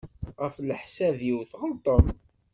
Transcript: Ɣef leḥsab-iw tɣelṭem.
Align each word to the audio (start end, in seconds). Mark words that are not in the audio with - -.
Ɣef 0.41 0.55
leḥsab-iw 0.61 1.37
tɣelṭem. 1.51 2.05